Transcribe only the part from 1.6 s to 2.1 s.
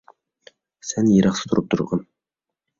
تۇرغىن.